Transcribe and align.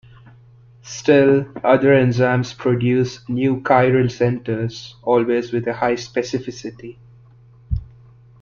Still 0.81 1.45
other 1.63 1.89
enzymes 1.89 2.57
produce 2.57 3.29
new 3.29 3.57
chiral 3.59 4.09
centers, 4.09 4.95
always 5.03 5.51
with 5.53 5.67
a 5.67 5.73
high 5.75 5.93
specificity. 5.93 6.97